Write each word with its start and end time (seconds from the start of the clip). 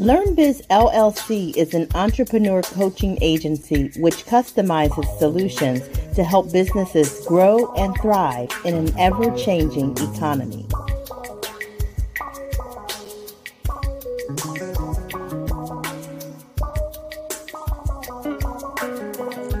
LearnBiz 0.00 0.66
LLC 0.68 1.54
is 1.58 1.74
an 1.74 1.86
entrepreneur 1.94 2.62
coaching 2.62 3.18
agency 3.20 3.90
which 3.98 4.24
customizes 4.24 5.18
solutions 5.18 5.86
to 6.14 6.24
help 6.24 6.50
businesses 6.50 7.26
grow 7.26 7.70
and 7.74 7.94
thrive 8.00 8.48
in 8.64 8.72
an 8.72 8.98
ever 8.98 9.30
changing 9.36 9.90
economy. 9.98 10.66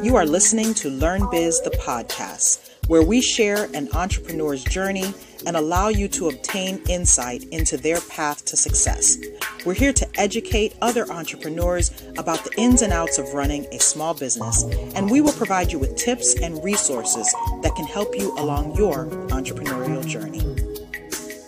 You 0.02 0.16
are 0.16 0.24
listening 0.24 0.72
to 0.72 0.88
Learn 0.88 1.28
Biz, 1.30 1.60
the 1.60 1.78
podcast, 1.84 2.70
where 2.86 3.02
we 3.02 3.20
share 3.20 3.64
an 3.74 3.90
entrepreneur's 3.92 4.64
journey 4.64 5.12
and 5.46 5.54
allow 5.54 5.88
you 5.88 6.08
to 6.08 6.28
obtain 6.28 6.82
insight 6.88 7.44
into 7.50 7.76
their 7.76 8.00
path 8.00 8.46
to 8.46 8.56
success. 8.56 9.18
We're 9.66 9.74
here 9.74 9.92
to 9.92 10.08
educate 10.18 10.74
other 10.80 11.10
entrepreneurs 11.10 11.90
about 12.16 12.42
the 12.44 12.50
ins 12.56 12.80
and 12.80 12.94
outs 12.94 13.18
of 13.18 13.34
running 13.34 13.66
a 13.72 13.78
small 13.78 14.14
business, 14.14 14.62
and 14.94 15.10
we 15.10 15.20
will 15.20 15.34
provide 15.34 15.70
you 15.70 15.78
with 15.78 15.96
tips 15.96 16.34
and 16.40 16.64
resources 16.64 17.30
that 17.62 17.74
can 17.76 17.84
help 17.84 18.16
you 18.16 18.32
along 18.38 18.74
your 18.76 19.04
entrepreneurial 19.28 20.06
journey. 20.06 20.40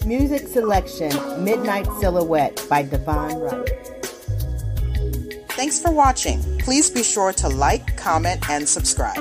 Music 0.07 0.47
selection 0.47 1.11
Midnight 1.43 1.87
Silhouette 2.01 2.67
by 2.69 2.83
Devon 2.83 3.39
Wright. 3.39 3.71
Thanks 5.53 5.81
for 5.81 5.91
watching. 5.91 6.43
Please 6.59 6.91
be 6.91 7.03
sure 7.03 7.33
to 7.33 7.49
like, 7.49 7.97
comment, 7.97 8.47
and 8.51 8.69
subscribe. 8.69 9.17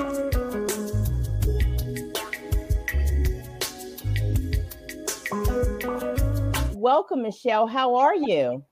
Welcome, 6.74 7.22
Michelle. 7.22 7.66
How 7.66 7.94
are 7.94 8.14
you? 8.14 8.64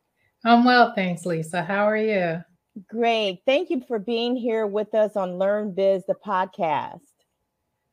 I'm 0.44 0.64
well, 0.64 0.94
thanks, 0.94 1.26
Lisa. 1.26 1.62
How 1.62 1.84
are 1.84 1.96
you? 1.96 2.42
Great. 2.88 3.42
Thank 3.44 3.68
you 3.68 3.82
for 3.86 3.98
being 3.98 4.36
here 4.36 4.66
with 4.66 4.94
us 4.94 5.16
on 5.16 5.38
Learn 5.38 5.72
Biz, 5.72 6.04
the 6.06 6.14
podcast. 6.14 7.00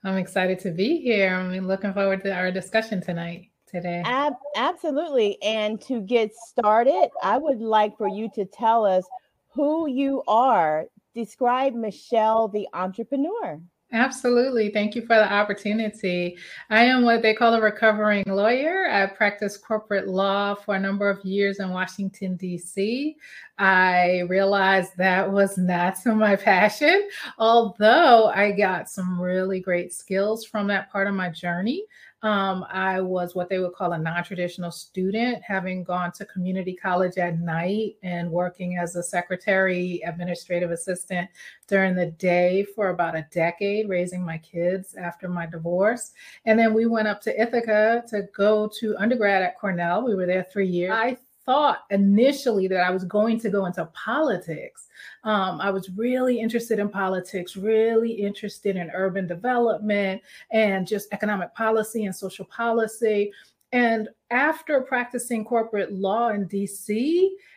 I'm 0.04 0.18
excited 0.18 0.60
to 0.60 0.72
be 0.72 1.02
here. 1.02 1.34
I'm 1.34 1.68
looking 1.68 1.94
forward 1.94 2.24
to 2.24 2.34
our 2.34 2.52
discussion 2.52 3.02
tonight, 3.02 3.50
today. 3.68 4.02
Ab- 4.06 4.34
absolutely. 4.56 5.42
And 5.42 5.82
to 5.82 6.00
get 6.00 6.34
started, 6.36 7.10
I 7.22 7.38
would 7.38 7.60
like 7.60 7.98
for 7.98 8.08
you 8.08 8.30
to 8.36 8.46
tell 8.46 8.86
us 8.86 9.04
who 9.50 9.90
you 9.90 10.24
are. 10.28 10.86
Describe 11.14 11.74
Michelle, 11.74 12.48
the 12.48 12.68
entrepreneur. 12.74 13.60
Absolutely. 13.94 14.70
Thank 14.70 14.96
you 14.96 15.02
for 15.04 15.16
the 15.16 15.32
opportunity. 15.32 16.38
I 16.70 16.84
am 16.84 17.04
what 17.04 17.22
they 17.22 17.34
call 17.34 17.54
a 17.54 17.62
recovering 17.62 18.26
lawyer. 18.28 18.90
I 18.92 19.06
practiced 19.06 19.64
corporate 19.64 20.10
law 20.10 20.56
for 20.56 20.76
a 20.76 20.80
number 20.80 21.10
of 21.10 21.24
years 21.24 21.60
in 21.60 21.70
Washington, 21.70 22.36
D.C. 22.36 23.16
I 23.58 24.24
realized 24.28 24.98
that 24.98 25.32
was 25.32 25.58
not 25.58 25.98
my 26.06 26.36
passion, 26.36 27.08
although 27.38 28.28
I 28.28 28.52
got 28.52 28.90
some 28.90 29.22
really 29.22 29.62
great 29.62 29.94
skills 29.94 30.44
from 30.44 30.68
that 30.68 30.92
part 30.92 31.08
of 31.08 31.16
my 31.16 31.30
journey. 31.30 31.84
Um, 32.24 32.66
I 32.72 33.00
was 33.00 33.36
what 33.36 33.48
they 33.48 33.60
would 33.60 33.74
call 33.74 33.94
a 33.94 33.98
non 33.98 34.24
traditional 34.24 34.72
student, 34.72 35.44
having 35.44 35.84
gone 35.84 36.12
to 36.14 36.26
community 36.26 36.74
college 36.74 37.18
at 37.18 37.40
night 37.40 37.98
and 38.02 38.32
working 38.32 38.78
as 38.78 38.96
a 38.96 39.04
secretary, 39.04 40.02
administrative 40.04 40.72
assistant 40.72 41.30
during 41.68 41.96
the 41.96 42.08
day 42.08 42.66
for 42.76 42.90
about 42.90 43.16
a 43.16 43.28
decade, 43.32 43.88
raising 43.88 44.26
my 44.26 44.40
kids 44.40 44.96
after 44.96 45.30
my 45.30 45.46
divorce. 45.46 46.14
And 46.46 46.58
then 46.58 46.74
we 46.74 46.88
went 46.88 47.08
up 47.08 47.22
to 47.22 47.40
Ithaca 47.40 48.04
to 48.10 48.24
go 48.36 48.68
to 48.80 48.98
undergrad 48.98 49.44
at 49.44 49.58
Cornell. 49.60 50.04
We 50.04 50.16
were 50.16 50.26
there 50.26 50.48
three 50.52 50.68
years. 50.68 50.94
I 50.94 51.18
thought 51.48 51.86
initially 51.90 52.68
that 52.68 52.82
I 52.82 52.92
was 52.92 53.06
going 53.06 53.40
to 53.40 53.50
go 53.50 53.66
into 53.66 53.86
politics. 53.86 54.88
Um, 55.24 55.60
I 55.62 55.72
was 55.72 55.90
really 55.90 56.40
interested 56.40 56.78
in 56.78 56.90
politics, 56.90 57.56
really 57.56 58.12
interested 58.12 58.76
in 58.76 58.92
urban 58.94 59.26
development 59.26 60.22
and 60.52 60.86
just 60.86 61.08
economic 61.14 61.56
policy 61.56 62.06
and 62.06 62.16
social 62.16 62.46
policy. 62.46 63.32
And 63.72 64.10
after 64.30 64.82
practicing 64.82 65.46
corporate 65.46 65.94
law 65.94 66.30
in 66.30 66.48
DC, 66.48 66.90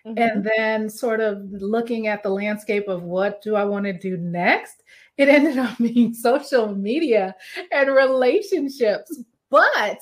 mm-hmm. 0.06 0.14
and 0.16 0.48
then 0.56 0.88
sort 0.88 1.20
of 1.20 1.42
looking 1.50 2.06
at 2.06 2.22
the 2.22 2.30
landscape 2.30 2.88
of 2.88 3.02
what 3.02 3.42
do 3.42 3.56
I 3.56 3.64
want 3.64 3.86
to 3.86 3.92
do 3.92 4.16
next, 4.16 4.82
it 5.16 5.28
ended 5.36 5.58
up 5.58 5.76
being 5.78 6.14
social 6.14 6.74
media 6.74 7.34
and 7.72 7.90
relationships 7.90 9.20
but 9.50 10.00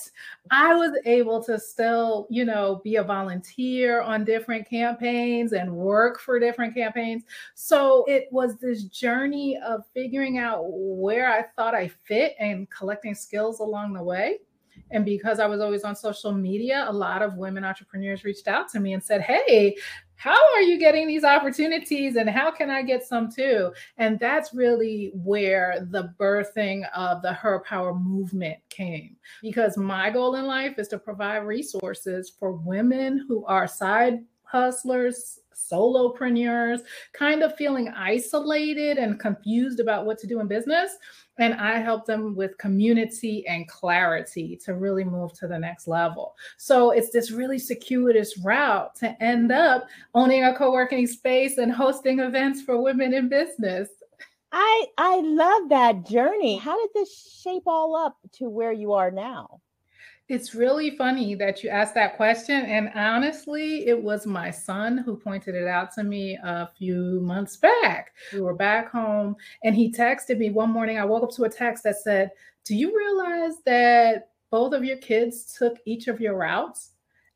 I 0.50 0.74
was 0.74 0.92
able 1.06 1.42
to 1.44 1.58
still, 1.58 2.26
you 2.30 2.44
know, 2.44 2.80
be 2.84 2.96
a 2.96 3.02
volunteer 3.02 4.02
on 4.02 4.24
different 4.24 4.68
campaigns 4.68 5.52
and 5.52 5.74
work 5.74 6.20
for 6.20 6.38
different 6.38 6.74
campaigns. 6.74 7.24
So 7.54 8.04
it 8.06 8.28
was 8.30 8.58
this 8.58 8.84
journey 8.84 9.58
of 9.66 9.84
figuring 9.94 10.38
out 10.38 10.64
where 10.66 11.32
I 11.32 11.44
thought 11.56 11.74
I 11.74 11.88
fit 11.88 12.34
and 12.38 12.68
collecting 12.70 13.14
skills 13.14 13.60
along 13.60 13.94
the 13.94 14.02
way. 14.02 14.38
And 14.90 15.04
because 15.04 15.40
I 15.40 15.46
was 15.46 15.60
always 15.60 15.84
on 15.84 15.94
social 15.96 16.32
media, 16.32 16.86
a 16.88 16.92
lot 16.92 17.22
of 17.22 17.36
women 17.36 17.64
entrepreneurs 17.64 18.24
reached 18.24 18.48
out 18.48 18.68
to 18.70 18.80
me 18.80 18.92
and 18.92 19.02
said, 19.02 19.20
Hey, 19.20 19.76
how 20.18 20.36
are 20.54 20.62
you 20.62 20.78
getting 20.78 21.06
these 21.06 21.22
opportunities 21.22 22.16
and 22.16 22.28
how 22.28 22.50
can 22.50 22.70
I 22.70 22.82
get 22.82 23.04
some 23.04 23.30
too? 23.30 23.72
And 23.98 24.18
that's 24.18 24.52
really 24.52 25.12
where 25.14 25.86
the 25.90 26.12
birthing 26.18 26.82
of 26.92 27.22
the 27.22 27.32
Her 27.32 27.60
Power 27.60 27.94
movement 27.94 28.58
came. 28.68 29.16
Because 29.42 29.76
my 29.76 30.10
goal 30.10 30.34
in 30.34 30.46
life 30.46 30.78
is 30.78 30.88
to 30.88 30.98
provide 30.98 31.38
resources 31.38 32.32
for 32.36 32.52
women 32.52 33.24
who 33.28 33.44
are 33.46 33.68
side 33.68 34.18
hustlers, 34.42 35.38
solopreneurs, 35.70 36.80
kind 37.12 37.42
of 37.42 37.56
feeling 37.56 37.88
isolated 37.88 38.98
and 38.98 39.20
confused 39.20 39.80
about 39.80 40.06
what 40.06 40.18
to 40.18 40.26
do 40.26 40.40
in 40.40 40.46
business 40.46 40.96
and 41.38 41.54
I 41.54 41.78
help 41.78 42.04
them 42.04 42.34
with 42.34 42.58
community 42.58 43.46
and 43.46 43.66
clarity 43.68 44.56
to 44.64 44.74
really 44.74 45.04
move 45.04 45.32
to 45.34 45.46
the 45.46 45.58
next 45.58 45.86
level. 45.86 46.36
So 46.56 46.90
it's 46.90 47.10
this 47.10 47.30
really 47.30 47.58
circuitous 47.58 48.38
route 48.38 48.94
to 48.96 49.22
end 49.22 49.52
up 49.52 49.88
owning 50.14 50.44
a 50.44 50.54
co-working 50.54 51.06
space 51.06 51.58
and 51.58 51.72
hosting 51.72 52.18
events 52.18 52.62
for 52.62 52.82
women 52.82 53.14
in 53.14 53.28
business. 53.28 53.88
I 54.50 54.86
I 54.96 55.20
love 55.20 55.68
that 55.68 56.06
journey. 56.06 56.56
How 56.56 56.78
did 56.80 56.90
this 56.94 57.40
shape 57.42 57.64
all 57.66 57.94
up 57.94 58.16
to 58.34 58.48
where 58.48 58.72
you 58.72 58.94
are 58.94 59.10
now? 59.10 59.60
It's 60.28 60.54
really 60.54 60.94
funny 60.96 61.34
that 61.36 61.62
you 61.62 61.70
asked 61.70 61.94
that 61.94 62.16
question. 62.16 62.66
And 62.66 62.90
honestly, 62.94 63.86
it 63.86 64.00
was 64.00 64.26
my 64.26 64.50
son 64.50 64.98
who 64.98 65.16
pointed 65.16 65.54
it 65.54 65.66
out 65.66 65.92
to 65.94 66.04
me 66.04 66.38
a 66.42 66.68
few 66.78 67.20
months 67.22 67.56
back. 67.56 68.12
We 68.34 68.42
were 68.42 68.54
back 68.54 68.90
home 68.90 69.36
and 69.64 69.74
he 69.74 69.90
texted 69.90 70.36
me 70.36 70.50
one 70.50 70.70
morning. 70.70 70.98
I 70.98 71.04
woke 71.06 71.22
up 71.22 71.30
to 71.36 71.44
a 71.44 71.48
text 71.48 71.84
that 71.84 71.96
said, 71.96 72.30
Do 72.66 72.76
you 72.76 72.94
realize 72.96 73.54
that 73.64 74.28
both 74.50 74.74
of 74.74 74.84
your 74.84 74.98
kids 74.98 75.56
took 75.56 75.78
each 75.86 76.08
of 76.08 76.20
your 76.20 76.36
routes? 76.36 76.90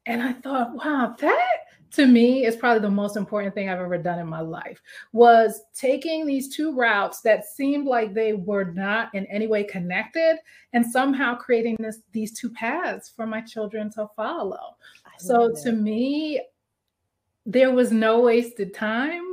And 0.04 0.20
I 0.20 0.32
thought, 0.32 0.74
wow, 0.74 1.14
that 1.18 1.56
to 1.92 2.06
me 2.06 2.44
is 2.44 2.56
probably 2.56 2.80
the 2.80 2.90
most 2.90 3.16
important 3.16 3.54
thing 3.54 3.68
I've 3.68 3.80
ever 3.80 3.98
done 3.98 4.18
in 4.18 4.26
my 4.26 4.40
life 4.40 4.80
was 5.12 5.62
taking 5.74 6.26
these 6.26 6.54
two 6.54 6.74
routes 6.74 7.20
that 7.20 7.44
seemed 7.44 7.86
like 7.86 8.14
they 8.14 8.32
were 8.32 8.64
not 8.64 9.14
in 9.14 9.26
any 9.26 9.46
way 9.46 9.64
connected 9.64 10.36
and 10.72 10.84
somehow 10.84 11.36
creating 11.36 11.76
this 11.78 11.98
these 12.12 12.32
two 12.38 12.50
paths 12.50 13.12
for 13.14 13.26
my 13.26 13.40
children 13.40 13.90
to 13.92 14.08
follow. 14.16 14.76
So 15.18 15.52
to 15.62 15.72
me, 15.72 16.40
there 17.44 17.72
was 17.72 17.90
no 17.90 18.20
wasted 18.20 18.72
time. 18.72 19.24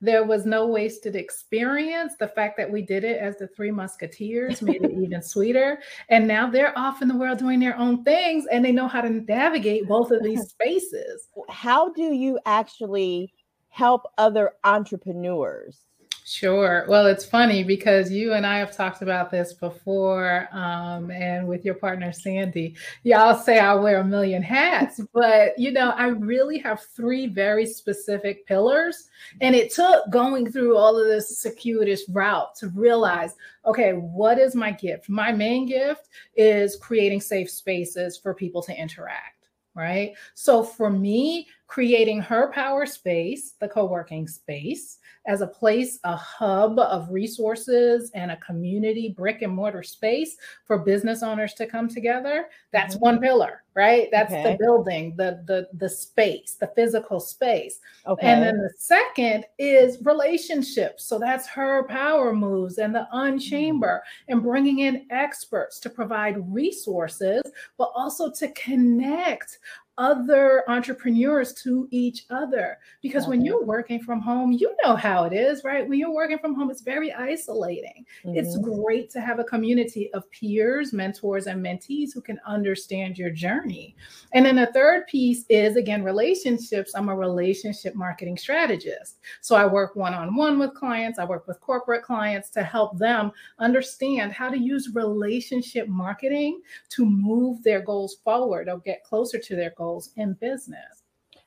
There 0.00 0.24
was 0.24 0.46
no 0.46 0.66
wasted 0.66 1.16
experience. 1.16 2.14
The 2.18 2.28
fact 2.28 2.56
that 2.58 2.70
we 2.70 2.82
did 2.82 3.02
it 3.02 3.18
as 3.18 3.38
the 3.38 3.48
Three 3.48 3.70
Musketeers 3.70 4.62
made 4.62 4.84
it 4.84 4.92
even 4.92 5.22
sweeter. 5.22 5.80
And 6.08 6.28
now 6.28 6.48
they're 6.48 6.78
off 6.78 7.02
in 7.02 7.08
the 7.08 7.16
world 7.16 7.38
doing 7.38 7.58
their 7.58 7.76
own 7.76 8.04
things 8.04 8.44
and 8.50 8.64
they 8.64 8.72
know 8.72 8.88
how 8.88 9.00
to 9.00 9.10
navigate 9.10 9.88
both 9.88 10.10
of 10.10 10.22
these 10.22 10.42
spaces. 10.48 11.28
How 11.48 11.92
do 11.92 12.02
you 12.14 12.38
actually 12.46 13.32
help 13.68 14.06
other 14.16 14.52
entrepreneurs? 14.64 15.80
Sure. 16.28 16.84
Well, 16.88 17.06
it's 17.06 17.24
funny 17.24 17.62
because 17.62 18.10
you 18.10 18.32
and 18.32 18.44
I 18.44 18.58
have 18.58 18.76
talked 18.76 19.00
about 19.00 19.30
this 19.30 19.52
before, 19.52 20.48
um, 20.50 21.08
and 21.12 21.46
with 21.46 21.64
your 21.64 21.74
partner 21.76 22.12
Sandy, 22.12 22.74
y'all 23.04 23.36
say 23.36 23.60
I 23.60 23.74
wear 23.74 24.00
a 24.00 24.04
million 24.04 24.42
hats, 24.42 25.00
but 25.14 25.56
you 25.56 25.70
know, 25.70 25.90
I 25.90 26.08
really 26.08 26.58
have 26.58 26.80
three 26.82 27.28
very 27.28 27.64
specific 27.64 28.44
pillars, 28.44 29.08
and 29.40 29.54
it 29.54 29.72
took 29.72 30.10
going 30.10 30.50
through 30.50 30.76
all 30.76 30.98
of 30.98 31.06
this 31.06 31.38
circuitous 31.38 32.02
route 32.08 32.56
to 32.56 32.70
realize, 32.70 33.36
okay, 33.64 33.92
what 33.92 34.36
is 34.40 34.56
my 34.56 34.72
gift? 34.72 35.08
My 35.08 35.30
main 35.30 35.64
gift 35.66 36.08
is 36.34 36.74
creating 36.74 37.20
safe 37.20 37.48
spaces 37.48 38.18
for 38.18 38.34
people 38.34 38.62
to 38.64 38.76
interact 38.76 39.36
right? 39.76 40.14
So 40.34 40.64
for 40.64 40.88
me, 40.88 41.46
creating 41.66 42.20
her 42.20 42.52
power 42.52 42.86
space, 42.86 43.54
the 43.60 43.68
co 43.68 43.86
working 43.86 44.28
space, 44.28 44.98
as 45.26 45.40
a 45.40 45.46
place, 45.46 45.98
a 46.04 46.16
hub 46.16 46.78
of 46.78 47.10
resources 47.10 48.10
and 48.14 48.30
a 48.30 48.36
community 48.36 49.12
brick 49.16 49.42
and 49.42 49.52
mortar 49.52 49.82
space 49.82 50.36
for 50.64 50.78
business 50.78 51.22
owners 51.22 51.52
to 51.54 51.66
come 51.66 51.88
together. 51.88 52.46
That's 52.72 52.94
mm-hmm. 52.94 53.04
one 53.04 53.20
pillar, 53.20 53.64
right? 53.74 54.08
That's 54.12 54.32
okay. 54.32 54.52
the 54.52 54.58
building, 54.58 55.14
the 55.16 55.42
the 55.46 55.68
the 55.76 55.88
space, 55.88 56.56
the 56.58 56.70
physical 56.76 57.18
space. 57.18 57.80
Okay. 58.06 58.26
And 58.26 58.42
then 58.42 58.58
the 58.58 58.70
second 58.78 59.44
is 59.58 59.98
relationships. 60.04 61.04
So 61.04 61.18
that's 61.18 61.48
her 61.48 61.86
power 61.88 62.32
moves 62.32 62.78
and 62.78 62.94
the 62.94 63.08
unchamber 63.12 64.02
mm-hmm. 64.04 64.32
and 64.32 64.42
bringing 64.42 64.80
in 64.80 65.06
experts 65.10 65.80
to 65.80 65.90
provide 65.90 66.36
resources, 66.52 67.42
but 67.76 67.90
also 67.96 68.30
to 68.30 68.48
connect 68.52 69.58
other 69.98 70.62
entrepreneurs 70.68 71.54
to 71.54 71.88
each 71.90 72.26
other. 72.30 72.78
Because 73.02 73.24
okay. 73.24 73.30
when 73.30 73.44
you're 73.44 73.64
working 73.64 74.00
from 74.00 74.20
home, 74.20 74.52
you 74.52 74.74
know 74.84 74.96
how 74.96 75.24
it 75.24 75.32
is, 75.32 75.64
right? 75.64 75.88
When 75.88 75.98
you're 75.98 76.14
working 76.14 76.38
from 76.38 76.54
home, 76.54 76.70
it's 76.70 76.82
very 76.82 77.12
isolating. 77.12 78.04
Mm-hmm. 78.24 78.36
It's 78.36 78.58
great 78.58 79.10
to 79.10 79.20
have 79.20 79.38
a 79.38 79.44
community 79.44 80.12
of 80.12 80.30
peers, 80.30 80.92
mentors, 80.92 81.46
and 81.46 81.64
mentees 81.64 82.12
who 82.12 82.20
can 82.20 82.38
understand 82.46 83.18
your 83.18 83.30
journey. 83.30 83.96
And 84.34 84.44
then 84.44 84.56
the 84.56 84.66
third 84.66 85.06
piece 85.06 85.44
is 85.48 85.76
again, 85.76 86.02
relationships. 86.02 86.92
I'm 86.94 87.08
a 87.08 87.16
relationship 87.16 87.94
marketing 87.94 88.36
strategist. 88.36 89.18
So 89.40 89.56
I 89.56 89.66
work 89.66 89.96
one 89.96 90.14
on 90.14 90.34
one 90.36 90.58
with 90.58 90.74
clients, 90.74 91.18
I 91.18 91.24
work 91.24 91.46
with 91.46 91.60
corporate 91.60 92.02
clients 92.02 92.50
to 92.50 92.62
help 92.62 92.98
them 92.98 93.32
understand 93.58 94.32
how 94.32 94.50
to 94.50 94.58
use 94.58 94.94
relationship 94.94 95.88
marketing 95.88 96.60
to 96.90 97.06
move 97.06 97.62
their 97.62 97.80
goals 97.80 98.16
forward 98.24 98.68
or 98.68 98.78
get 98.78 99.04
closer 99.04 99.38
to 99.38 99.56
their 99.56 99.72
goals 99.76 99.85
goals 99.86 100.10
in 100.16 100.34
business. 100.34 101.02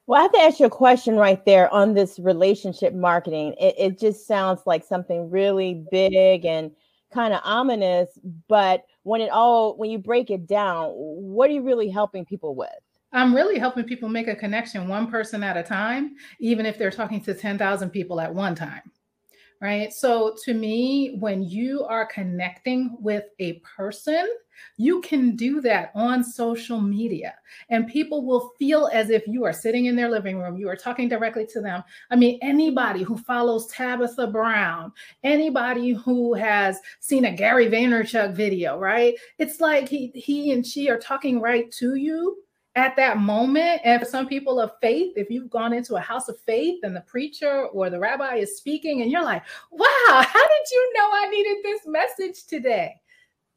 Well, 0.07 0.19
I 0.19 0.23
have 0.23 0.31
to 0.31 0.39
ask 0.39 0.59
you 0.59 0.65
a 0.65 0.71
question 0.71 1.17
right 1.17 1.43
there 1.45 1.71
on 1.71 1.93
this 1.93 2.17
relationship 2.19 2.93
marketing. 2.93 3.53
It, 3.59 3.75
it 3.77 3.99
just 3.99 4.25
sounds 4.25 4.61
like 4.65 4.83
something 4.83 5.29
really 5.29 5.85
big 5.91 6.45
and 6.45 6.71
kind 7.13 7.33
of 7.33 7.41
ominous, 7.43 8.09
but 8.47 8.85
when 9.03 9.21
it 9.21 9.29
all 9.29 9.77
when 9.77 9.91
you 9.91 9.99
break 9.99 10.31
it 10.31 10.47
down, 10.47 10.91
what 10.95 11.49
are 11.49 11.53
you 11.53 11.61
really 11.61 11.89
helping 11.89 12.25
people 12.25 12.55
with? 12.55 12.69
I'm 13.11 13.35
really 13.35 13.57
helping 13.59 13.85
people 13.85 14.09
make 14.09 14.27
a 14.27 14.35
connection 14.35 14.87
one 14.87 15.09
person 15.09 15.43
at 15.43 15.57
a 15.57 15.63
time, 15.63 16.15
even 16.39 16.65
if 16.65 16.77
they're 16.77 16.91
talking 16.91 17.21
to 17.23 17.33
10,000 17.33 17.89
people 17.89 18.21
at 18.21 18.33
one 18.33 18.53
time. 18.53 18.81
Right. 19.61 19.91
So, 19.91 20.35
to 20.45 20.53
me, 20.53 21.17
when 21.19 21.43
you 21.43 21.83
are 21.83 22.05
connecting 22.05 22.95
with 23.01 23.25
a 23.39 23.61
person, 23.75 24.25
you 24.77 25.01
can 25.01 25.35
do 25.35 25.59
that 25.61 25.91
on 25.95 26.23
social 26.23 26.79
media, 26.79 27.35
and 27.69 27.87
people 27.87 28.25
will 28.25 28.53
feel 28.57 28.89
as 28.93 29.09
if 29.09 29.27
you 29.27 29.43
are 29.43 29.51
sitting 29.51 29.85
in 29.85 29.97
their 29.97 30.09
living 30.09 30.39
room. 30.39 30.55
You 30.57 30.69
are 30.69 30.77
talking 30.77 31.09
directly 31.09 31.45
to 31.47 31.59
them. 31.59 31.83
I 32.09 32.15
mean, 32.15 32.39
anybody 32.41 33.03
who 33.03 33.17
follows 33.17 33.67
Tabitha 33.67 34.27
Brown, 34.27 34.93
anybody 35.23 35.91
who 35.91 36.33
has 36.35 36.79
seen 37.01 37.25
a 37.25 37.35
Gary 37.35 37.67
Vaynerchuk 37.67 38.33
video, 38.33 38.77
right? 38.77 39.15
It's 39.39 39.59
like 39.59 39.89
he, 39.89 40.11
he 40.15 40.53
and 40.53 40.65
she 40.65 40.89
are 40.89 40.99
talking 40.99 41.41
right 41.41 41.69
to 41.73 41.95
you 41.95 42.37
at 42.79 42.95
that 42.95 43.17
moment. 43.17 43.81
And 43.83 44.01
for 44.01 44.07
some 44.07 44.25
people 44.25 44.57
of 44.61 44.71
faith, 44.81 45.11
if 45.17 45.29
you've 45.29 45.49
gone 45.49 45.73
into 45.73 45.95
a 45.95 45.99
house 45.99 46.29
of 46.29 46.39
faith 46.39 46.79
and 46.83 46.95
the 46.95 47.01
preacher 47.01 47.65
or 47.67 47.89
the 47.89 47.99
rabbi 47.99 48.35
is 48.35 48.55
speaking, 48.55 49.01
and 49.01 49.11
you're 49.11 49.23
like, 49.23 49.43
wow, 49.69 49.85
how 50.07 50.47
did 50.47 50.71
you 50.71 50.93
know 50.95 51.09
I 51.11 51.27
needed 51.29 51.57
this 51.61 51.81
message 51.85 52.45
today? 52.45 52.95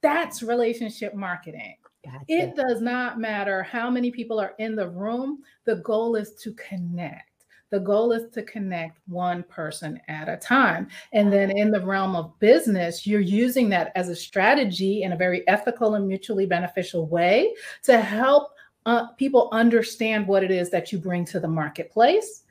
That's 0.03 0.43
relationship 0.43 1.15
marketing. 1.15 1.77
Gotcha. 2.05 2.25
It 2.27 2.57
does 2.57 2.81
not 2.81 3.21
matter 3.21 3.63
how 3.63 3.89
many 3.89 4.11
people 4.11 4.41
are 4.41 4.55
in 4.59 4.75
the 4.75 4.89
room. 4.89 5.39
The 5.67 5.77
goal 5.77 6.17
is 6.17 6.35
to 6.43 6.53
connect. 6.55 7.29
The 7.71 7.79
goal 7.79 8.11
is 8.11 8.29
to 8.33 8.43
connect 8.43 8.99
one 9.07 9.45
person 9.45 10.01
at 10.09 10.29
a 10.29 10.37
time. 10.37 10.89
And 11.13 11.33
then 11.33 11.57
in 11.57 11.71
the 11.71 11.81
realm 11.81 12.17
of 12.17 12.37
business, 12.41 13.07
you're 13.07 13.21
using 13.21 13.69
that 13.69 13.93
as 13.95 14.09
a 14.09 14.17
strategy 14.17 15.05
in 15.05 15.13
a 15.13 15.17
very 15.17 15.47
ethical 15.47 15.95
and 15.95 16.09
mutually 16.09 16.45
beneficial 16.45 17.07
way 17.07 17.55
to 17.85 18.01
help 18.01 18.51
uh, 18.87 19.09
people 19.19 19.49
understand 19.53 20.27
what 20.27 20.43
it 20.43 20.51
is 20.51 20.71
that 20.71 20.93
you 20.93 20.99
bring 20.99 21.25
to 21.27 21.41
the 21.41 21.49
marketplace 21.49 22.45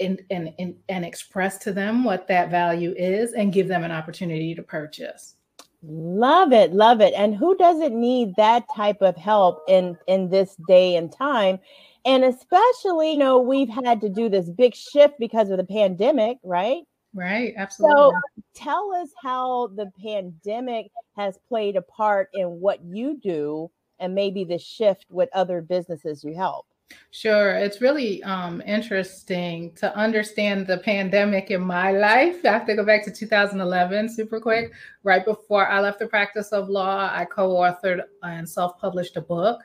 and, 0.00 0.20
and, 0.30 0.52
and, 0.58 0.74
and 0.88 1.04
express 1.04 1.58
to 1.58 1.72
them 1.72 2.04
what 2.04 2.26
that 2.28 2.50
value 2.50 2.94
is 2.96 3.32
and 3.32 3.52
give 3.52 3.68
them 3.68 3.84
an 3.84 3.92
opportunity 3.92 4.54
to 4.54 4.62
purchase. 4.62 5.36
Love 5.84 6.52
it, 6.52 6.72
love 6.72 7.00
it. 7.00 7.12
And 7.14 7.34
who 7.34 7.56
doesn't 7.56 7.98
need 7.98 8.34
that 8.36 8.64
type 8.74 9.02
of 9.02 9.16
help 9.16 9.62
in 9.68 9.98
in 10.06 10.28
this 10.28 10.56
day 10.68 10.94
and 10.94 11.12
time? 11.12 11.58
And 12.04 12.24
especially, 12.24 13.12
you 13.12 13.18
know, 13.18 13.40
we've 13.40 13.68
had 13.68 14.00
to 14.00 14.08
do 14.08 14.28
this 14.28 14.48
big 14.48 14.74
shift 14.74 15.14
because 15.18 15.50
of 15.50 15.56
the 15.56 15.64
pandemic, 15.64 16.38
right? 16.44 16.82
Right, 17.14 17.52
absolutely. 17.56 17.96
So 17.96 18.12
tell 18.54 18.92
us 18.94 19.10
how 19.22 19.68
the 19.74 19.90
pandemic 20.02 20.86
has 21.16 21.38
played 21.48 21.76
a 21.76 21.82
part 21.82 22.30
in 22.32 22.46
what 22.60 22.82
you 22.84 23.18
do 23.20 23.70
and 24.02 24.14
maybe 24.14 24.44
the 24.44 24.58
shift 24.58 25.06
with 25.08 25.30
other 25.32 25.62
businesses 25.62 26.24
you 26.24 26.34
help. 26.34 26.66
Sure. 27.10 27.54
It's 27.54 27.80
really 27.80 28.22
um, 28.24 28.60
interesting 28.66 29.72
to 29.76 29.96
understand 29.96 30.66
the 30.66 30.78
pandemic 30.78 31.50
in 31.50 31.62
my 31.62 31.92
life. 31.92 32.44
I 32.44 32.48
have 32.48 32.66
to 32.66 32.74
go 32.74 32.84
back 32.84 33.04
to 33.04 33.10
2011 33.10 34.10
super 34.10 34.40
quick. 34.40 34.72
Right 35.02 35.24
before 35.24 35.66
I 35.66 35.80
left 35.80 36.00
the 36.00 36.06
practice 36.06 36.48
of 36.48 36.68
law, 36.68 37.10
I 37.10 37.24
co 37.24 37.50
authored 37.54 38.02
and 38.22 38.46
self 38.46 38.78
published 38.78 39.16
a 39.16 39.22
book. 39.22 39.60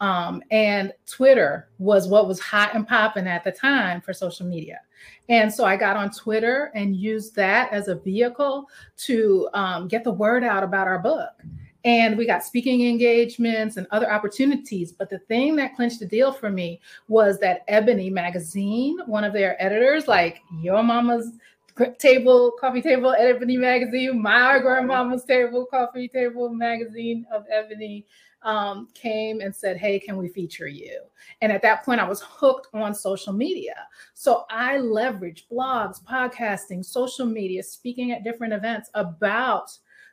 Um, 0.00 0.42
and 0.50 0.94
Twitter 1.06 1.68
was 1.78 2.08
what 2.08 2.26
was 2.26 2.40
hot 2.40 2.74
and 2.74 2.88
popping 2.88 3.26
at 3.26 3.44
the 3.44 3.52
time 3.52 4.00
for 4.00 4.14
social 4.14 4.46
media. 4.46 4.80
And 5.28 5.52
so 5.52 5.64
I 5.64 5.76
got 5.76 5.96
on 5.96 6.10
Twitter 6.10 6.70
and 6.74 6.96
used 6.96 7.36
that 7.36 7.70
as 7.72 7.88
a 7.88 7.96
vehicle 7.96 8.66
to 8.98 9.48
um, 9.52 9.88
get 9.88 10.04
the 10.04 10.12
word 10.12 10.42
out 10.42 10.62
about 10.62 10.88
our 10.88 10.98
book 10.98 11.32
and 11.84 12.16
we 12.16 12.26
got 12.26 12.44
speaking 12.44 12.86
engagements 12.86 13.76
and 13.76 13.86
other 13.90 14.10
opportunities. 14.12 14.92
But 14.92 15.10
the 15.10 15.18
thing 15.20 15.56
that 15.56 15.76
clinched 15.76 16.00
the 16.00 16.06
deal 16.06 16.32
for 16.32 16.50
me 16.50 16.80
was 17.08 17.38
that 17.38 17.64
Ebony 17.68 18.10
magazine, 18.10 18.98
one 19.06 19.24
of 19.24 19.32
their 19.32 19.60
editors, 19.62 20.06
like 20.06 20.42
your 20.60 20.82
mama's 20.82 21.32
table, 21.98 22.52
coffee 22.60 22.82
table, 22.82 23.14
Ebony 23.18 23.56
magazine, 23.56 24.20
my 24.20 24.58
grandmama's 24.58 25.24
table, 25.24 25.64
coffee 25.64 26.08
table 26.08 26.50
magazine 26.50 27.26
of 27.32 27.44
Ebony, 27.50 28.06
um, 28.42 28.88
came 28.94 29.40
and 29.40 29.54
said, 29.54 29.76
Hey, 29.76 29.98
can 29.98 30.16
we 30.16 30.28
feature 30.28 30.68
you? 30.68 31.00
And 31.42 31.52
at 31.52 31.62
that 31.62 31.84
point, 31.84 32.00
I 32.00 32.08
was 32.08 32.22
hooked 32.22 32.68
on 32.72 32.94
social 32.94 33.32
media. 33.32 33.86
So 34.14 34.44
I 34.50 34.76
leveraged 34.76 35.44
blogs, 35.52 36.02
podcasting, 36.02 36.84
social 36.84 37.26
media, 37.26 37.62
speaking 37.62 38.12
at 38.12 38.24
different 38.24 38.52
events 38.52 38.90
about 38.94 39.70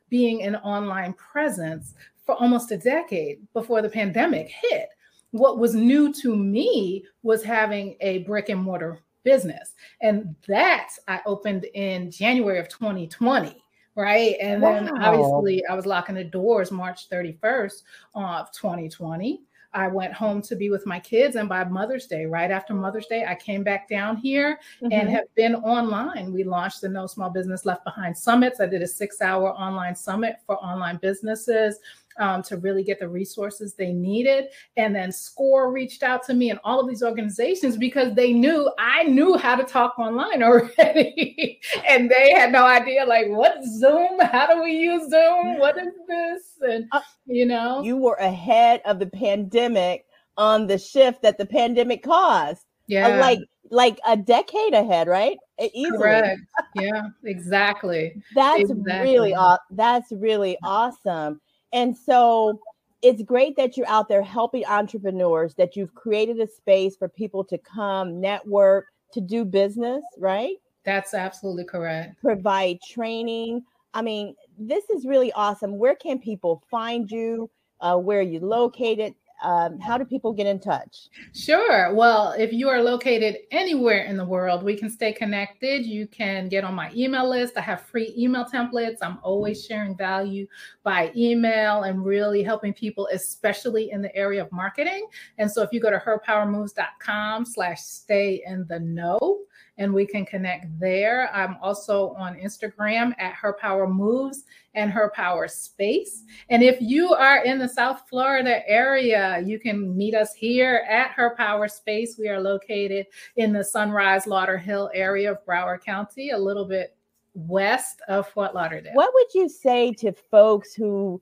being 0.10 0.44
an 0.44 0.56
online 0.58 1.14
presence 1.14 1.94
for 2.26 2.36
almost 2.36 2.72
a 2.72 2.78
decade 2.78 3.40
before 3.54 3.82
the 3.82 3.90
pandemic 3.90 4.50
hit. 4.50 4.90
What 5.32 5.60
was 5.60 5.76
new 5.76 6.14
to 6.22 6.36
me 6.36 7.06
was 7.24 7.44
having 7.44 7.96
a 8.02 8.20
brick 8.20 8.50
and 8.50 8.62
mortar 8.62 9.00
business. 9.24 9.74
And 10.02 10.36
that 10.48 10.90
I 11.08 11.22
opened 11.26 11.66
in 11.74 12.12
January 12.12 12.60
of 12.60 12.70
2020 12.70 13.62
right? 13.98 14.36
And 14.40 14.62
wow. 14.62 14.74
then 14.74 14.98
obviously 15.02 15.66
I 15.66 15.74
was 15.74 15.88
locking 15.88 16.16
the 16.16 16.24
doors 16.24 16.72
March 16.72 17.10
31st 17.10 17.82
uh, 18.16 18.20
of 18.20 18.52
2020. 18.52 19.42
I 19.74 19.88
went 19.88 20.14
home 20.14 20.42
to 20.44 20.56
be 20.56 20.70
with 20.70 20.86
my 20.86 21.00
kids. 21.00 21.36
And 21.36 21.48
by 21.48 21.64
Mother's 21.64 22.08
Day, 22.08 22.26
right 22.26 22.52
after 22.52 22.74
Mother's 22.74 23.08
Day, 23.08 23.26
I 23.26 23.36
came 23.36 23.64
back 23.64 23.90
down 23.90 24.18
here 24.18 24.60
mm-hmm. 24.82 24.92
and 24.92 25.10
have 25.10 25.34
been 25.36 25.56
online. 25.56 26.34
We 26.34 26.44
launched 26.44 26.82
the 26.82 26.90
No 26.90 27.08
Small 27.08 27.30
Business 27.30 27.66
Left 27.66 27.84
Behind 27.84 28.18
Summits. 28.18 28.60
I 28.60 28.66
did 28.66 28.82
a 28.82 28.88
six 28.88 29.22
hour 29.22 29.54
online 29.54 29.96
summit 29.96 30.38
for 30.46 30.56
online 30.64 30.98
businesses 30.98 31.80
um, 32.20 32.42
to 32.44 32.58
really 32.58 32.84
get 32.84 33.00
the 33.00 33.08
resources 33.08 33.74
they 33.74 33.92
needed. 33.92 34.46
And 34.76 34.96
then 34.96 35.12
SCORE 35.12 35.72
reached 35.72 36.04
out 36.04 36.24
to 36.26 36.34
me 36.34 36.50
and 36.50 36.60
all 36.64 36.80
of 36.80 36.88
these 36.88 37.04
organizations 37.04 37.78
because 37.78 38.14
they 38.14 38.34
knew 38.34 38.72
I 38.78 39.04
knew 39.04 39.38
how 39.38 39.56
to 39.56 39.64
talk 39.64 39.98
online 40.00 40.44
already. 40.44 41.60
and 41.88 42.10
they 42.10 42.32
had 42.32 42.52
no 42.52 42.66
idea, 42.66 43.06
like, 43.06 43.28
what 43.30 43.64
Zoom? 43.64 44.20
How 44.20 44.48
do 44.48 44.64
we 44.64 44.72
use 44.74 45.10
Zoom? 45.10 45.60
What 45.60 45.78
is 45.78 45.94
this? 46.08 46.42
And, 46.62 46.86
uh, 46.92 47.02
you 47.26 47.46
know, 47.46 47.82
you 47.82 47.98
were 47.98 48.16
ahead 48.16 48.82
of 48.86 49.00
the 49.00 49.08
pandemic 49.08 50.06
on 50.38 50.68
the 50.68 50.78
shift 50.78 51.22
that 51.24 51.38
the 51.38 51.46
pandemic 51.46 52.04
caused. 52.04 52.60
Uh, 52.60 52.94
yeah. 52.94 53.20
Like, 53.20 53.40
like 53.70 54.00
a 54.08 54.16
decade 54.16 54.74
ahead, 54.74 55.08
right? 55.08 55.38
Easily. 55.74 55.98
Correct. 55.98 56.40
Yeah, 56.76 57.02
exactly. 57.26 58.14
that's 58.36 58.62
exactly. 58.62 59.12
really 59.12 59.36
that's 59.72 60.12
really 60.12 60.58
awesome. 60.64 61.42
And 61.78 61.96
so 61.96 62.60
it's 63.04 63.22
great 63.22 63.56
that 63.58 63.78
you're 63.78 63.88
out 63.88 64.10
there 64.10 64.24
helping 64.24 64.66
entrepreneurs, 64.66 65.54
that 65.56 65.76
you've 65.76 65.94
created 65.94 66.40
a 66.40 66.48
space 66.48 66.96
for 66.98 67.08
people 67.08 67.44
to 67.44 67.58
come, 67.60 68.20
network, 68.20 68.88
to 69.14 69.22
do 69.22 69.46
business, 69.46 70.04
right? 70.18 70.56
That's 70.86 71.14
absolutely 71.14 71.66
correct. 71.66 72.20
Provide 72.20 72.80
training. 72.82 73.62
I 73.94 74.02
mean, 74.02 74.36
this 74.58 74.90
is 74.90 75.06
really 75.06 75.32
awesome. 75.34 75.78
Where 75.78 75.94
can 75.94 76.18
people 76.18 76.64
find 76.72 77.12
you? 77.12 77.48
Uh, 77.80 77.98
where 77.98 78.22
are 78.22 78.24
you 78.24 78.40
located? 78.40 79.14
Um, 79.44 79.80
how 79.80 79.98
do 79.98 80.06
people 80.06 80.34
get 80.34 80.48
in 80.48 80.60
touch? 80.60 81.10
Sure. 81.34 81.94
Well, 81.94 82.34
if 82.38 82.52
you 82.52 82.70
are 82.70 82.82
located 82.82 83.38
anywhere 83.52 84.04
in 84.04 84.18
the 84.18 84.26
world, 84.26 84.64
we 84.64 84.76
can 84.76 84.90
stay 84.90 85.14
connected. 85.14 85.86
You 85.86 86.08
can 86.08 86.50
get 86.50 86.64
on 86.64 86.74
my 86.74 86.92
email 86.96 87.30
list. 87.30 87.58
I 87.58 87.62
have 87.62 87.82
free 87.82 88.14
email 88.18 88.46
templates. 88.46 88.98
I'm 89.02 89.20
always 89.22 89.64
sharing 89.64 89.96
value 89.96 90.48
by 90.84 91.12
email 91.16 91.84
and 91.84 92.04
really 92.04 92.44
helping 92.44 92.74
people, 92.74 93.08
especially 93.12 93.92
in 93.92 94.02
the 94.02 94.16
area 94.16 94.44
of 94.44 94.52
marketing. 94.52 95.08
And 95.38 95.52
so 95.52 95.62
if 95.62 95.72
you 95.72 95.80
go 95.80 95.92
to 95.92 96.00
herpowermoves.com 96.00 97.46
slash 97.46 97.82
stay 97.82 98.44
in 98.46 98.66
the 98.68 98.80
know, 98.80 99.40
and 99.78 99.94
we 99.94 100.06
can 100.06 100.26
connect 100.26 100.68
there. 100.80 101.30
I'm 101.34 101.58
also 101.62 102.10
on 102.18 102.36
Instagram 102.36 103.14
at 103.20 103.34
Her 103.34 103.54
Power 103.54 103.88
Moves 103.88 104.46
and 104.74 104.92
Her 104.92 105.12
Power 105.16 105.48
Space. 105.48 106.24
And 106.50 106.64
if 106.64 106.78
you 106.82 107.14
are 107.14 107.44
in 107.44 107.60
the 107.60 107.70
South 107.70 108.04
Florida 108.10 108.68
area, 108.70 109.42
you 109.46 109.60
can 109.60 109.96
meet 109.96 110.16
us 110.16 110.34
here 110.34 110.86
at 110.90 111.12
Her 111.12 111.36
Power 111.36 111.68
Space. 111.68 112.18
We 112.18 112.30
are 112.30 112.40
located 112.40 113.08
in 113.36 113.54
the 113.54 113.64
Sunrise 113.64 114.26
Lauderhill 114.26 114.90
area 114.94 115.32
of 115.32 115.46
Broward 115.46 115.84
County, 115.84 116.32
a 116.32 116.38
little 116.38 116.66
bit 116.66 116.96
west 117.34 118.02
of 118.08 118.28
Fort 118.30 118.56
Lauderdale. 118.56 118.94
What 118.96 119.14
would 119.14 119.34
you 119.34 119.48
say 119.48 119.94
to 119.94 120.12
folks 120.12 120.74
who 120.74 121.22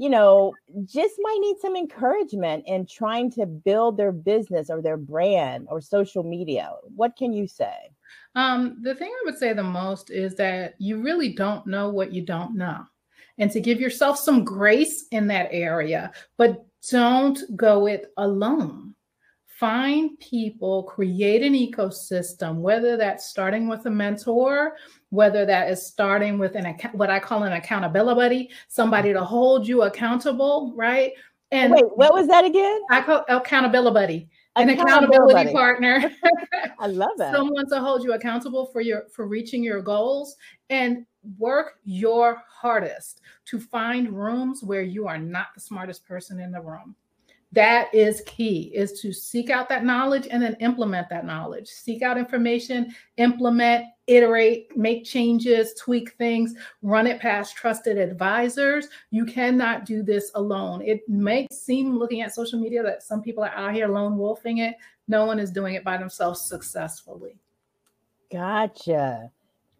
you 0.00 0.08
know, 0.08 0.54
just 0.86 1.16
might 1.20 1.36
need 1.42 1.58
some 1.60 1.76
encouragement 1.76 2.64
in 2.66 2.86
trying 2.86 3.30
to 3.30 3.44
build 3.44 3.98
their 3.98 4.12
business 4.12 4.70
or 4.70 4.80
their 4.80 4.96
brand 4.96 5.66
or 5.70 5.82
social 5.82 6.22
media. 6.22 6.72
What 6.96 7.16
can 7.16 7.34
you 7.34 7.46
say? 7.46 7.74
Um, 8.34 8.78
the 8.80 8.94
thing 8.94 9.10
I 9.10 9.22
would 9.26 9.36
say 9.36 9.52
the 9.52 9.62
most 9.62 10.08
is 10.10 10.36
that 10.36 10.72
you 10.78 11.02
really 11.02 11.34
don't 11.34 11.66
know 11.66 11.90
what 11.90 12.14
you 12.14 12.22
don't 12.22 12.56
know. 12.56 12.82
And 13.36 13.50
to 13.50 13.60
give 13.60 13.78
yourself 13.78 14.18
some 14.18 14.42
grace 14.42 15.04
in 15.10 15.26
that 15.26 15.50
area, 15.50 16.12
but 16.38 16.64
don't 16.90 17.38
go 17.54 17.86
it 17.86 18.06
alone 18.16 18.89
find 19.60 20.18
people, 20.18 20.84
create 20.84 21.42
an 21.42 21.52
ecosystem, 21.52 22.56
whether 22.56 22.96
that's 22.96 23.26
starting 23.26 23.68
with 23.68 23.84
a 23.84 23.90
mentor, 23.90 24.74
whether 25.10 25.44
that 25.44 25.70
is 25.70 25.86
starting 25.86 26.38
with 26.38 26.56
an 26.56 26.74
what 26.92 27.10
I 27.10 27.18
call 27.18 27.42
an 27.42 27.52
accountability 27.52 28.16
buddy, 28.18 28.50
somebody 28.68 29.12
to 29.12 29.22
hold 29.22 29.68
you 29.68 29.82
accountable, 29.82 30.72
right? 30.74 31.12
And 31.50 31.74
wait, 31.74 31.84
what 31.94 32.14
was 32.14 32.26
that 32.28 32.46
again? 32.46 32.80
I 32.90 33.02
call 33.02 33.22
accountability 33.28 33.92
buddy. 33.92 34.28
An 34.56 34.70
accountability 34.70 35.52
partner. 35.52 36.10
I 36.78 36.86
love 36.86 37.10
that. 37.18 37.34
Someone 37.34 37.68
to 37.68 37.80
hold 37.80 38.02
you 38.02 38.14
accountable 38.14 38.66
for 38.66 38.80
your 38.80 39.04
for 39.12 39.26
reaching 39.26 39.62
your 39.62 39.82
goals 39.82 40.36
and 40.70 41.04
work 41.38 41.74
your 41.84 42.42
hardest 42.48 43.20
to 43.44 43.60
find 43.60 44.08
rooms 44.08 44.62
where 44.64 44.82
you 44.82 45.06
are 45.06 45.18
not 45.18 45.48
the 45.54 45.60
smartest 45.60 46.06
person 46.06 46.40
in 46.40 46.50
the 46.50 46.60
room 46.62 46.96
that 47.52 47.92
is 47.92 48.22
key 48.26 48.70
is 48.74 49.00
to 49.00 49.12
seek 49.12 49.50
out 49.50 49.68
that 49.68 49.84
knowledge 49.84 50.28
and 50.30 50.40
then 50.40 50.54
implement 50.60 51.08
that 51.08 51.26
knowledge. 51.26 51.68
Seek 51.68 52.02
out 52.02 52.16
information 52.16 52.94
implement 53.16 53.86
iterate 54.06 54.76
make 54.76 55.04
changes 55.04 55.74
tweak 55.74 56.12
things 56.12 56.54
run 56.82 57.06
it 57.06 57.20
past 57.20 57.56
trusted 57.56 57.98
advisors. 57.98 58.88
You 59.10 59.24
cannot 59.24 59.84
do 59.84 60.02
this 60.02 60.30
alone. 60.34 60.82
It 60.82 61.08
may 61.08 61.48
seem 61.50 61.96
looking 61.96 62.20
at 62.20 62.34
social 62.34 62.60
media 62.60 62.82
that 62.84 63.02
some 63.02 63.20
people 63.20 63.42
are 63.42 63.54
out 63.54 63.74
here 63.74 63.88
lone 63.88 64.16
wolfing 64.16 64.58
it. 64.58 64.76
No 65.08 65.24
one 65.26 65.40
is 65.40 65.50
doing 65.50 65.74
it 65.74 65.84
by 65.84 65.96
themselves 65.96 66.40
successfully. 66.40 67.36
Gotcha. 68.30 69.30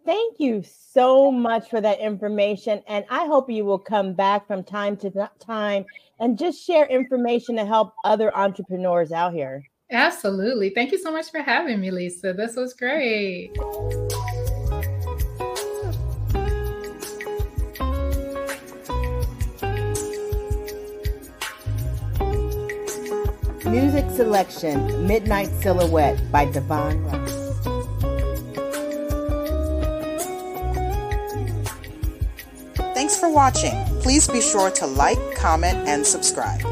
Thank 0.05 0.41
you 0.41 0.63
so 0.63 1.31
much 1.31 1.69
for 1.69 1.81
that 1.81 2.01
information. 2.01 2.83
And 2.89 3.05
I 3.11 3.27
hope 3.27 3.51
you 3.51 3.65
will 3.65 3.79
come 3.79 4.15
back 4.15 4.47
from 4.47 4.65
time 4.65 4.97
to 4.99 5.31
time 5.39 5.85
and 6.21 6.39
just 6.39 6.65
share 6.65 6.87
information 6.87 7.57
to 7.57 7.65
help 7.65 7.95
other 8.05 8.37
entrepreneurs 8.37 9.11
out 9.11 9.33
here. 9.33 9.65
Absolutely. 9.91 10.71
Thank 10.71 10.93
you 10.93 10.99
so 10.99 11.11
much 11.11 11.31
for 11.31 11.41
having 11.41 11.81
me, 11.81 11.91
Lisa. 11.91 12.33
This 12.33 12.55
was 12.55 12.75
great. 12.75 13.51
Music 23.65 24.05
selection 24.11 25.07
Midnight 25.07 25.49
Silhouette 25.61 26.21
by 26.33 26.45
Devon 26.45 27.05
Ross. 27.05 27.40
Watching. 33.33 33.85
Please 34.01 34.29
be 34.29 34.41
sure 34.41 34.71
to 34.73 34.87
like, 34.87 35.19
comment, 35.35 35.79
and 35.89 36.07
subscribe. 36.07 36.70